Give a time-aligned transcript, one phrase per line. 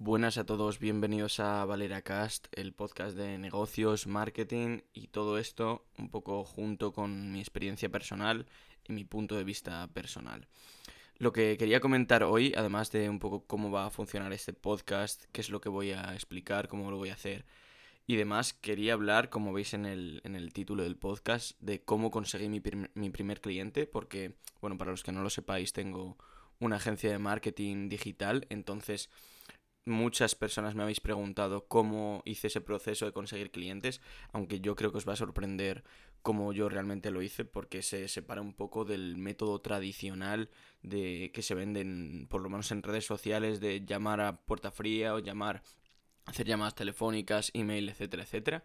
[0.00, 5.86] Buenas a todos, bienvenidos a Valera Cast, el podcast de negocios, marketing y todo esto
[5.98, 8.46] un poco junto con mi experiencia personal
[8.86, 10.46] y mi punto de vista personal.
[11.16, 15.24] Lo que quería comentar hoy, además de un poco cómo va a funcionar este podcast,
[15.32, 17.44] qué es lo que voy a explicar, cómo lo voy a hacer
[18.06, 22.12] y demás, quería hablar, como veis en el, en el título del podcast, de cómo
[22.12, 22.62] conseguí mi,
[22.94, 26.16] mi primer cliente, porque, bueno, para los que no lo sepáis, tengo
[26.60, 29.10] una agencia de marketing digital, entonces
[29.88, 34.00] muchas personas me habéis preguntado cómo hice ese proceso de conseguir clientes,
[34.32, 35.84] aunque yo creo que os va a sorprender
[36.22, 40.50] cómo yo realmente lo hice, porque se separa un poco del método tradicional
[40.82, 45.14] de que se venden, por lo menos en redes sociales, de llamar a puerta fría
[45.14, 45.62] o llamar,
[46.26, 48.64] hacer llamadas telefónicas, email, etcétera, etcétera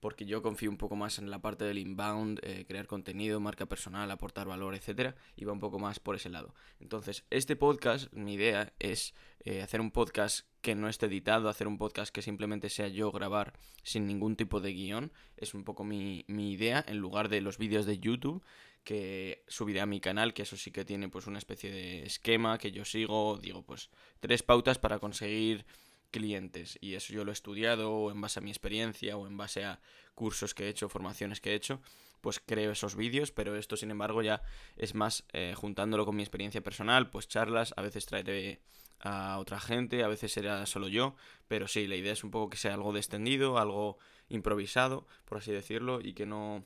[0.00, 3.66] porque yo confío un poco más en la parte del inbound, eh, crear contenido, marca
[3.66, 6.54] personal, aportar valor, etcétera, y va un poco más por ese lado.
[6.80, 11.66] Entonces, este podcast, mi idea es eh, hacer un podcast que no esté editado, hacer
[11.66, 15.84] un podcast que simplemente sea yo grabar sin ningún tipo de guion, es un poco
[15.84, 18.42] mi, mi idea, en lugar de los vídeos de YouTube
[18.84, 22.58] que subiré a mi canal, que eso sí que tiene pues una especie de esquema
[22.58, 25.66] que yo sigo, digo pues tres pautas para conseguir
[26.10, 26.78] clientes.
[26.80, 29.80] Y eso yo lo he estudiado en base a mi experiencia o en base a
[30.14, 31.80] cursos que he hecho, formaciones que he hecho,
[32.20, 34.42] pues creo esos vídeos, pero esto sin embargo ya
[34.76, 38.60] es más eh, juntándolo con mi experiencia personal, pues charlas, a veces traeré
[39.00, 41.14] a otra gente, a veces será solo yo,
[41.48, 43.98] pero sí, la idea es un poco que sea algo descendido, algo
[44.28, 46.64] improvisado, por así decirlo, y que no,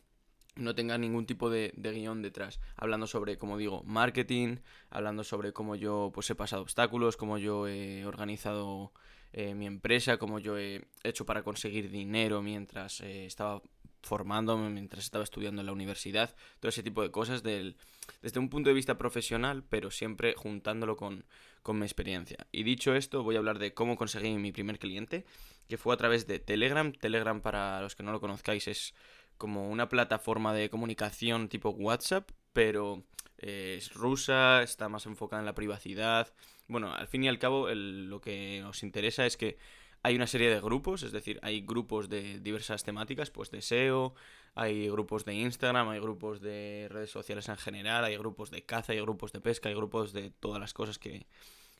[0.56, 2.60] no tenga ningún tipo de, de, guion detrás.
[2.76, 4.58] Hablando sobre, como digo, marketing,
[4.90, 8.92] hablando sobre cómo yo pues he pasado obstáculos, cómo yo he organizado
[9.32, 13.62] eh, mi empresa, como yo he hecho para conseguir dinero mientras eh, estaba
[14.04, 17.76] formándome, mientras estaba estudiando en la universidad, todo ese tipo de cosas del,
[18.22, 21.24] desde un punto de vista profesional, pero siempre juntándolo con,
[21.62, 22.46] con mi experiencia.
[22.52, 25.24] Y dicho esto, voy a hablar de cómo conseguí mi primer cliente,
[25.68, 26.92] que fue a través de Telegram.
[26.92, 28.94] Telegram, para los que no lo conozcáis, es
[29.38, 33.02] como una plataforma de comunicación tipo WhatsApp, pero
[33.38, 36.32] eh, es rusa, está más enfocada en la privacidad.
[36.68, 39.58] Bueno, al fin y al cabo lo que nos interesa es que
[40.04, 44.14] hay una serie de grupos, es decir, hay grupos de diversas temáticas, pues de SEO,
[44.54, 48.92] hay grupos de Instagram, hay grupos de redes sociales en general, hay grupos de caza,
[48.92, 51.26] hay grupos de pesca, hay grupos de todas las cosas que,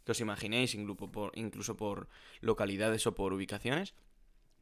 [0.07, 2.09] que os imaginéis, incluso por, incluso por
[2.41, 3.93] localidades o por ubicaciones.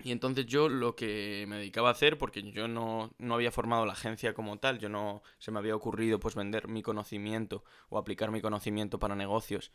[0.02, 3.86] Y entonces yo lo que me dedicaba a hacer, porque yo no, no, había formado
[3.86, 7.98] la agencia como tal, yo no se me había ocurrido pues vender mi conocimiento o
[7.98, 9.70] aplicar mi conocimiento para negocios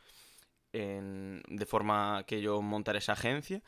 [0.73, 3.61] en, de forma que yo montara esa agencia,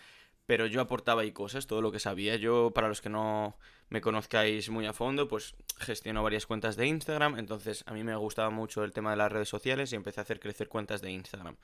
[0.45, 2.35] pero yo aportaba ahí cosas, todo lo que sabía.
[2.35, 3.55] Yo, para los que no
[3.89, 8.15] me conozcáis muy a fondo, pues gestiono varias cuentas de Instagram, entonces a mí me
[8.15, 11.11] gustaba mucho el tema de las redes sociales y empecé a hacer crecer cuentas de
[11.11, 11.55] Instagram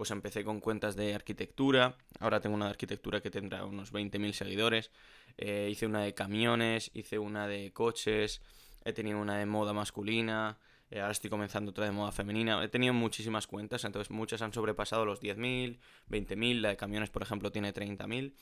[0.00, 4.32] pues empecé con cuentas de arquitectura, ahora tengo una de arquitectura que tendrá unos 20.000
[4.32, 4.90] seguidores,
[5.36, 8.40] eh, hice una de camiones, hice una de coches,
[8.82, 10.58] he tenido una de moda masculina,
[10.90, 14.52] eh, ahora estoy comenzando otra de moda femenina, he tenido muchísimas cuentas, entonces muchas han
[14.52, 15.78] sobrepasado los 10.000,
[16.08, 18.34] 20.000, la de camiones por ejemplo tiene 30.000.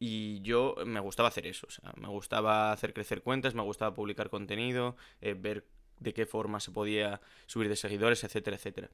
[0.00, 3.94] Y yo me gustaba hacer eso, o sea, me gustaba hacer crecer cuentas, me gustaba
[3.94, 5.66] publicar contenido, eh, ver
[5.98, 8.90] de qué forma se podía subir de seguidores, etcétera, etcétera.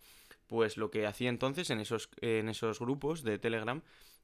[0.47, 3.83] Pues lo que hacía entonces en esos, en esos grupos de Telegram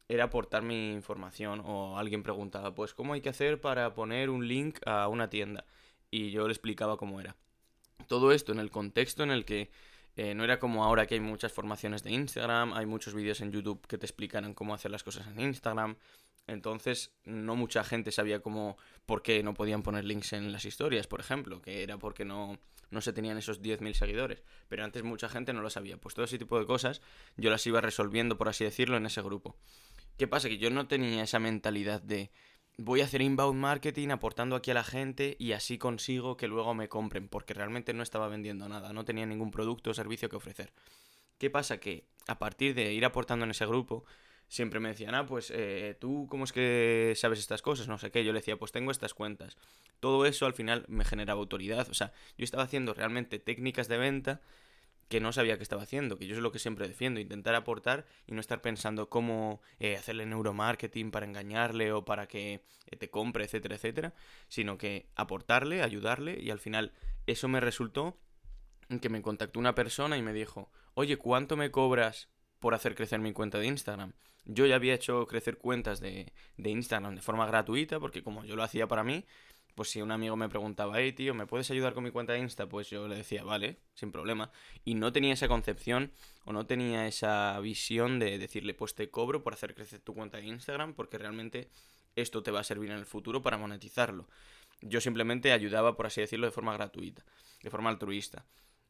[0.08, 4.48] era aportar mi información o alguien preguntaba, pues, ¿cómo hay que hacer para poner un
[4.48, 5.66] link a una tienda?
[6.10, 7.36] Y yo le explicaba cómo era.
[8.06, 9.71] Todo esto en el contexto en el que
[10.16, 13.53] eh, no era como ahora que hay muchas formaciones de Instagram, hay muchos vídeos en
[13.53, 15.97] YouTube que te explican cómo hacer las cosas en Instagram,
[16.50, 21.06] entonces, no mucha gente sabía cómo, por qué no podían poner links en las historias,
[21.06, 22.59] por ejemplo, que era porque no,
[22.91, 24.43] no se tenían esos 10.000 seguidores.
[24.69, 25.97] Pero antes mucha gente no lo sabía.
[25.97, 27.03] Pues todo ese tipo de cosas
[27.37, 29.56] yo las iba resolviendo, por así decirlo, en ese grupo.
[30.19, 30.49] ¿Qué pasa?
[30.49, 32.32] Que yo no tenía esa mentalidad de
[32.76, 36.75] voy a hacer inbound marketing aportando aquí a la gente y así consigo que luego
[36.75, 40.36] me compren, porque realmente no estaba vendiendo nada, no tenía ningún producto o servicio que
[40.36, 40.72] ofrecer.
[41.38, 41.78] ¿Qué pasa?
[41.78, 44.04] Que a partir de ir aportando en ese grupo,
[44.50, 47.88] siempre me decían, ah, pues eh, tú, ¿cómo es que sabes estas cosas?
[47.88, 48.25] No sé qué.
[48.25, 49.56] Yo le decía, pues tengo estas cuentas.
[50.00, 51.88] Todo eso al final me generaba autoridad.
[51.88, 54.40] O sea, yo estaba haciendo realmente técnicas de venta
[55.10, 58.06] que no sabía que estaba haciendo, que yo es lo que siempre defiendo, intentar aportar
[58.26, 63.10] y no estar pensando cómo eh, hacerle neuromarketing para engañarle o para que eh, te
[63.10, 64.14] compre, etcétera, etcétera,
[64.48, 66.92] sino que aportarle, ayudarle y al final
[67.26, 68.16] eso me resultó
[68.88, 72.28] en que me contactó una persona y me dijo, oye, ¿cuánto me cobras
[72.60, 74.12] por hacer crecer mi cuenta de Instagram.
[74.44, 78.62] Yo ya había hecho crecer cuentas de, Instagram de forma gratuita, porque como yo lo
[78.62, 79.24] hacía para mí,
[79.81, 82.41] pues si un amigo me preguntaba, hey tío, ¿me puedes ayudar con mi cuenta de
[82.41, 82.69] Insta?
[82.69, 84.53] Pues yo le decía, vale, sin problema.
[84.85, 86.12] Y no tenía esa concepción
[86.44, 90.37] o no tenía esa visión de decirle, pues te cobro por hacer crecer tu cuenta
[90.37, 91.71] de Instagram porque realmente
[92.15, 94.29] esto te va a servir en el futuro para monetizarlo.
[94.82, 97.25] Yo simplemente ayudaba, por así decirlo, de forma gratuita,
[97.62, 98.44] de forma altruista.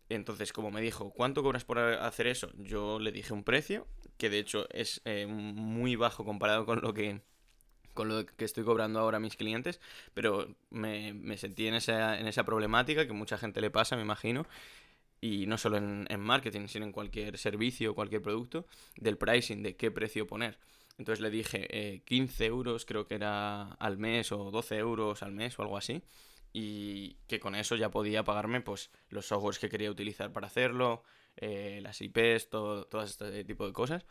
[0.09, 2.51] Entonces, como me dijo, ¿cuánto cobras por hacer eso?
[2.57, 6.93] Yo le dije un precio, que de hecho es eh, muy bajo comparado con lo
[6.93, 7.23] que
[8.01, 9.79] con lo que estoy cobrando ahora a mis clientes,
[10.15, 14.47] pero me, sentí en esa, en esa problemática que mucha gente le pasa, me imagino,
[15.21, 18.65] y no solo en, en marketing, sino en cualquier servicio o cualquier producto,
[18.97, 20.59] del pricing, de qué precio poner.
[20.97, 25.33] Entonces le dije 15 eh, euros, creo que era al mes, o 12 euros al
[25.33, 26.03] mes o algo así
[26.53, 31.03] y que con eso ya podía pagarme pues los softwares que quería utilizar para hacerlo,
[31.37, 34.05] eh, las IPs, todo, todo este tipo de cosas.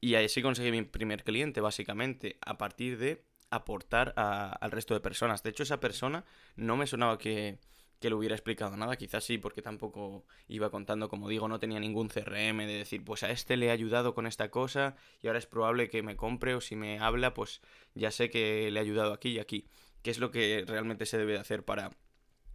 [0.00, 5.42] Y así conseguí mi primer cliente, básicamente, a partir de aportar al resto de personas.
[5.42, 6.24] De hecho, esa persona
[6.56, 7.58] no me sonaba que,
[8.00, 11.80] que le hubiera explicado nada, quizás sí, porque tampoco iba contando, como digo, no tenía
[11.80, 15.38] ningún CRM de decir, pues a este le he ayudado con esta cosa y ahora
[15.38, 17.62] es probable que me compre o si me habla, pues
[17.94, 19.68] ya sé que le he ayudado aquí y aquí
[20.02, 21.90] qué es lo que realmente se debe de hacer para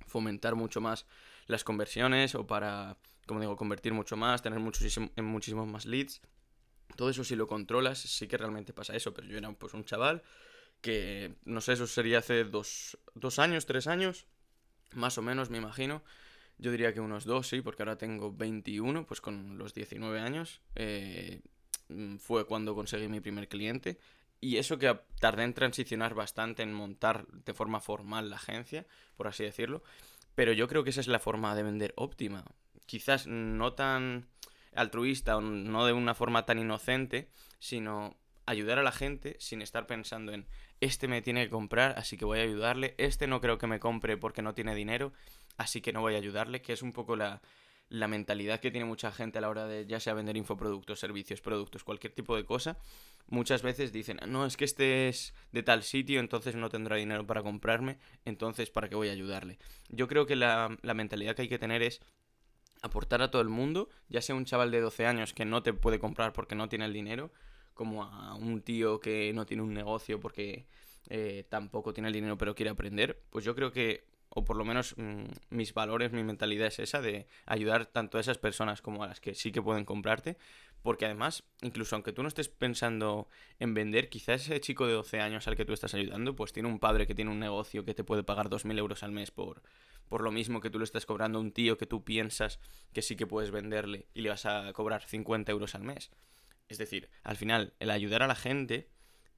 [0.07, 1.05] fomentar mucho más
[1.47, 6.21] las conversiones o para, como digo, convertir mucho más, tener muchísimo, muchísimos más leads.
[6.95, 9.85] Todo eso si lo controlas, sí que realmente pasa eso, pero yo era pues un
[9.85, 10.23] chaval
[10.81, 12.97] que, no sé, eso sería hace dos,
[13.37, 14.25] años, tres años,
[14.93, 16.03] más o menos me imagino.
[16.57, 20.61] Yo diría que unos dos, sí, porque ahora tengo 21, pues con los 19 años
[20.75, 21.41] eh,
[22.19, 23.99] fue cuando conseguí mi primer cliente.
[24.39, 29.27] Y eso que tardé en transicionar bastante, en montar de forma formal la agencia, por
[29.27, 29.83] así decirlo.
[30.33, 32.43] Pero yo creo que esa es la forma de vender óptima.
[32.87, 34.27] Quizás no tan
[34.75, 37.29] altruista no de una forma tan inocente,
[37.59, 38.15] sino
[38.45, 40.47] ayudar a la gente sin estar pensando en
[40.79, 43.79] este me tiene que comprar, así que voy a ayudarle, este no creo que me
[43.79, 45.13] compre porque no tiene dinero,
[45.57, 47.41] así que no voy a ayudarle, que es un poco la,
[47.87, 51.41] la mentalidad que tiene mucha gente a la hora de ya sea vender infoproductos, servicios,
[51.41, 52.77] productos, cualquier tipo de cosa,
[53.27, 57.27] muchas veces dicen, no, es que este es de tal sitio, entonces no tendrá dinero
[57.27, 59.59] para comprarme, entonces ¿para qué voy a ayudarle?
[59.89, 62.01] Yo creo que la, la mentalidad que hay que tener es
[62.81, 65.73] aportar a todo el mundo, ya sea un chaval de 12 años que no te
[65.73, 67.31] puede comprar porque no tiene el dinero,
[67.73, 70.65] como a un tío que no tiene un negocio porque
[71.09, 74.63] eh, tampoco tiene el dinero pero quiere aprender, pues yo creo que o por lo
[74.63, 79.03] menos mm, mis valores, mi mentalidad es esa de ayudar tanto a esas personas como
[79.03, 80.37] a las que sí que pueden comprarte,
[80.81, 83.27] porque además, incluso aunque tú no estés pensando
[83.59, 86.69] en vender, quizás ese chico de 12 años al que tú estás ayudando, pues tiene
[86.69, 89.61] un padre que tiene un negocio que te puede pagar 2.000 euros al mes por,
[90.07, 92.59] por lo mismo que tú le estás cobrando a un tío que tú piensas
[92.93, 96.09] que sí que puedes venderle y le vas a cobrar 50 euros al mes.
[96.69, 98.87] Es decir, al final, el ayudar a la gente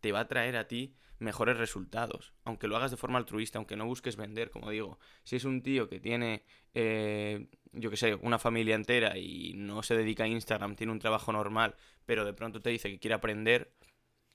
[0.04, 2.34] te va a traer a ti mejores resultados.
[2.44, 5.00] Aunque lo hagas de forma altruista, aunque no busques vender, como digo.
[5.24, 9.82] Si es un tío que tiene, eh, yo que sé, una familia entera y no
[9.82, 13.16] se dedica a Instagram, tiene un trabajo normal, pero de pronto te dice que quiere
[13.16, 13.72] aprender,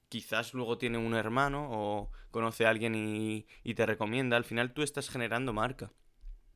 [0.09, 4.39] quizás luego tiene un hermano o conoce a alguien y, y te recomienda.
[4.39, 5.93] Al final tú estás generando marca.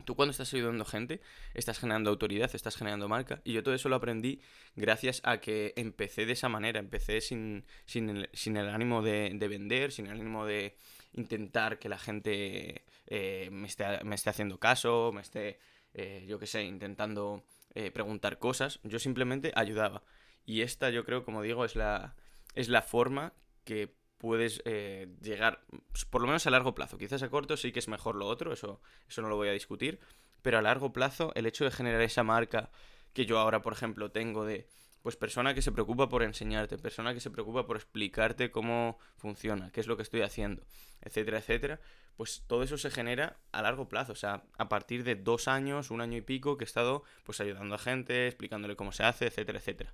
[0.05, 1.21] Tú cuando estás ayudando gente,
[1.55, 3.41] estás generando autoridad, estás generando marca.
[3.45, 4.41] Y yo todo eso lo aprendí
[4.77, 6.81] gracias a que empecé de esa manera.
[6.81, 10.77] Empecé sin, sin, el, ánimo de, vender, sin el ánimo de
[11.13, 15.59] intentar que la gente eh, me, esté, me, esté, haciendo caso, me esté,
[15.95, 17.45] eh, yo qué sé, intentando
[17.75, 18.81] eh, preguntar cosas.
[18.83, 20.03] Yo simplemente ayudaba.
[20.45, 22.17] Y esta yo creo, como digo, es la,
[22.55, 23.33] es la forma
[23.65, 26.97] que puedes eh, llegar, pues, por lo menos a largo plazo.
[26.97, 29.53] Quizás a corto sí que es mejor lo otro, eso, eso no lo voy a
[29.53, 29.99] discutir.
[30.43, 32.71] Pero a largo plazo, el hecho de generar esa marca
[33.15, 34.69] que yo ahora, por ejemplo, tengo de
[35.03, 39.73] pues persona que se preocupa por enseñarte, persona que se preocupa por explicarte cómo funciona,
[39.73, 40.63] qué es lo que estoy haciendo,
[41.01, 41.81] etcétera, etcétera,
[42.17, 45.91] pues todo eso se genera a largo plazo, o sea, a partir de dos años,
[45.91, 49.27] un año y pico que he estado pues ayudando a gente, explicándole cómo se hace,
[49.27, 49.93] etcétera, etcétera.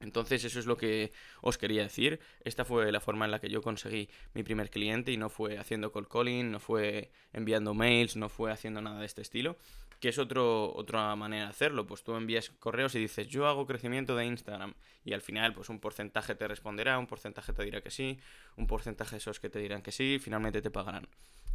[0.00, 2.20] Entonces eso es lo que os quería decir.
[2.44, 5.58] Esta fue la forma en la que yo conseguí mi primer cliente y no fue
[5.58, 9.56] haciendo call calling, no fue enviando mails, no fue haciendo nada de este estilo,
[10.00, 11.86] que es otro, otra manera de hacerlo.
[11.86, 14.74] Pues tú envías correos y dices yo hago crecimiento de Instagram
[15.04, 18.18] y al final pues un porcentaje te responderá, un porcentaje te dirá que sí,
[18.56, 21.08] un porcentaje de esos que te dirán que sí, finalmente te pagarán.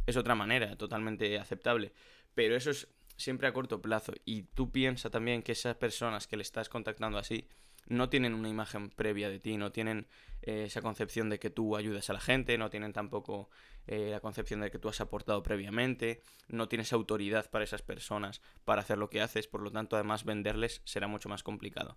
[0.06, 1.92] Es otra manera, totalmente aceptable.
[2.34, 6.36] Pero eso es siempre a corto plazo y tú piensas también que esas personas que
[6.36, 7.48] le estás contactando así,
[7.86, 10.06] no tienen una imagen previa de ti, no tienen
[10.42, 13.48] eh, esa concepción de que tú ayudas a la gente, no tienen tampoco
[13.86, 18.40] eh, la concepción de que tú has aportado previamente, no tienes autoridad para esas personas
[18.64, 21.96] para hacer lo que haces, por lo tanto además venderles será mucho más complicado.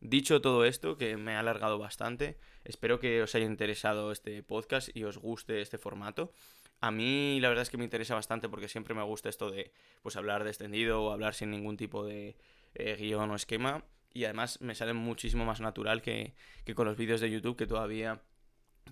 [0.00, 4.94] Dicho todo esto, que me ha alargado bastante, espero que os haya interesado este podcast
[4.94, 6.32] y os guste este formato.
[6.80, 9.72] A mí la verdad es que me interesa bastante porque siempre me gusta esto de
[10.02, 12.36] pues hablar descendido o hablar sin ningún tipo de
[12.74, 13.84] eh, guion o esquema.
[14.14, 17.66] Y además me sale muchísimo más natural que, que con los vídeos de YouTube que
[17.66, 18.22] todavía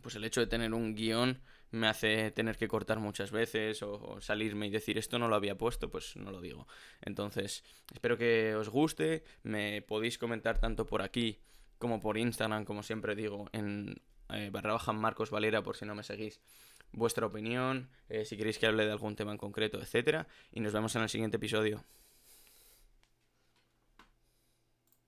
[0.01, 4.21] pues el hecho de tener un guion me hace tener que cortar muchas veces o,
[4.21, 6.67] salirme y decir esto no lo había puesto, pues no lo digo.
[7.01, 7.65] Entonces,
[7.95, 11.41] espero que os guste, me podéis comentar tanto por aquí
[11.79, 15.95] como por Instagram, como siempre digo, en eh, barra baja Marcos Valera por si no
[15.95, 16.41] me seguís,
[16.93, 20.73] vuestra opinión, eh, si queréis que hable de algún tema en concreto, etcétera, y nos
[20.73, 21.83] vemos en el siguiente episodio.